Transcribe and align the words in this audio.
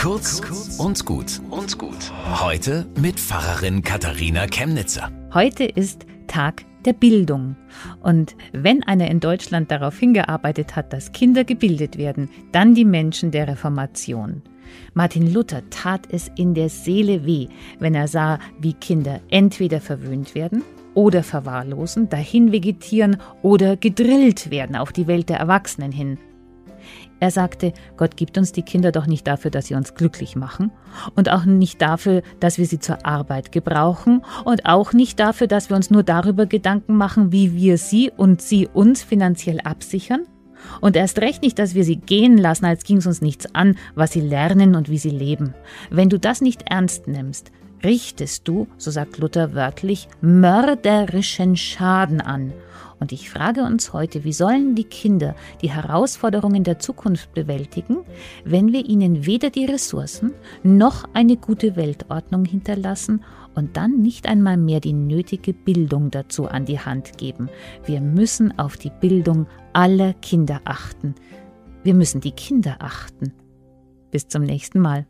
Kurz 0.00 0.40
und 0.78 1.04
gut 1.04 1.42
und 1.50 1.76
gut. 1.76 2.10
Heute 2.40 2.86
mit 2.98 3.20
Pfarrerin 3.20 3.82
Katharina 3.82 4.46
Chemnitzer. 4.46 5.12
Heute 5.34 5.64
ist 5.64 6.06
Tag 6.26 6.64
der 6.86 6.94
Bildung. 6.94 7.54
Und 8.02 8.34
wenn 8.52 8.82
einer 8.82 9.10
in 9.10 9.20
Deutschland 9.20 9.70
darauf 9.70 9.98
hingearbeitet 9.98 10.74
hat, 10.74 10.94
dass 10.94 11.12
Kinder 11.12 11.44
gebildet 11.44 11.98
werden, 11.98 12.30
dann 12.50 12.74
die 12.74 12.86
Menschen 12.86 13.30
der 13.30 13.46
Reformation. 13.46 14.40
Martin 14.94 15.30
Luther 15.30 15.68
tat 15.68 16.08
es 16.10 16.30
in 16.34 16.54
der 16.54 16.70
Seele 16.70 17.26
weh, 17.26 17.48
wenn 17.78 17.94
er 17.94 18.08
sah, 18.08 18.38
wie 18.58 18.72
Kinder 18.72 19.20
entweder 19.28 19.82
verwöhnt 19.82 20.34
werden 20.34 20.64
oder 20.94 21.22
verwahrlosen, 21.22 22.08
dahin 22.08 22.52
vegetieren 22.52 23.18
oder 23.42 23.76
gedrillt 23.76 24.50
werden 24.50 24.76
auf 24.76 24.92
die 24.92 25.06
Welt 25.06 25.28
der 25.28 25.40
Erwachsenen 25.40 25.92
hin. 25.92 26.16
Er 27.20 27.30
sagte, 27.30 27.72
Gott 27.96 28.16
gibt 28.16 28.38
uns 28.38 28.52
die 28.52 28.62
Kinder 28.62 28.92
doch 28.92 29.06
nicht 29.06 29.26
dafür, 29.26 29.50
dass 29.50 29.66
sie 29.66 29.74
uns 29.74 29.94
glücklich 29.94 30.36
machen 30.36 30.72
und 31.14 31.30
auch 31.30 31.44
nicht 31.44 31.82
dafür, 31.82 32.22
dass 32.40 32.56
wir 32.56 32.66
sie 32.66 32.78
zur 32.78 33.04
Arbeit 33.04 33.52
gebrauchen 33.52 34.24
und 34.44 34.64
auch 34.64 34.92
nicht 34.92 35.20
dafür, 35.20 35.46
dass 35.46 35.68
wir 35.68 35.76
uns 35.76 35.90
nur 35.90 36.02
darüber 36.02 36.46
Gedanken 36.46 36.96
machen, 36.96 37.30
wie 37.30 37.54
wir 37.54 37.76
sie 37.76 38.10
und 38.16 38.40
sie 38.40 38.68
uns 38.72 39.02
finanziell 39.02 39.60
absichern 39.60 40.26
und 40.80 40.96
erst 40.96 41.20
recht 41.20 41.42
nicht, 41.42 41.58
dass 41.58 41.74
wir 41.74 41.84
sie 41.84 41.96
gehen 41.96 42.38
lassen, 42.38 42.64
als 42.64 42.84
ging 42.84 42.98
es 42.98 43.06
uns 43.06 43.20
nichts 43.20 43.54
an, 43.54 43.76
was 43.94 44.12
sie 44.12 44.20
lernen 44.20 44.74
und 44.74 44.88
wie 44.88 44.98
sie 44.98 45.10
leben. 45.10 45.54
Wenn 45.90 46.08
du 46.08 46.18
das 46.18 46.40
nicht 46.40 46.62
ernst 46.70 47.06
nimmst, 47.06 47.50
richtest 47.84 48.46
du, 48.46 48.66
so 48.76 48.90
sagt 48.90 49.18
Luther 49.18 49.54
wörtlich, 49.54 50.08
mörderischen 50.20 51.56
Schaden 51.56 52.20
an. 52.20 52.52
Und 53.00 53.12
ich 53.12 53.30
frage 53.30 53.62
uns 53.62 53.94
heute, 53.94 54.24
wie 54.24 54.32
sollen 54.32 54.74
die 54.74 54.84
Kinder 54.84 55.34
die 55.62 55.70
Herausforderungen 55.70 56.64
der 56.64 56.78
Zukunft 56.78 57.32
bewältigen, 57.32 57.98
wenn 58.44 58.72
wir 58.72 58.86
ihnen 58.86 59.24
weder 59.24 59.48
die 59.48 59.64
Ressourcen 59.64 60.32
noch 60.62 61.04
eine 61.14 61.38
gute 61.38 61.76
Weltordnung 61.76 62.44
hinterlassen 62.44 63.24
und 63.54 63.76
dann 63.78 64.02
nicht 64.02 64.28
einmal 64.28 64.58
mehr 64.58 64.80
die 64.80 64.92
nötige 64.92 65.54
Bildung 65.54 66.10
dazu 66.10 66.46
an 66.46 66.66
die 66.66 66.78
Hand 66.78 67.16
geben. 67.16 67.48
Wir 67.86 68.02
müssen 68.02 68.58
auf 68.58 68.76
die 68.76 68.92
Bildung 69.00 69.46
aller 69.72 70.12
Kinder 70.12 70.60
achten. 70.64 71.14
Wir 71.82 71.94
müssen 71.94 72.20
die 72.20 72.32
Kinder 72.32 72.76
achten. 72.80 73.32
Bis 74.10 74.28
zum 74.28 74.42
nächsten 74.42 74.78
Mal. 74.78 75.06